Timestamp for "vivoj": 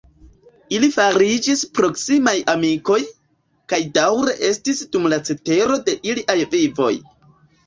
6.57-6.91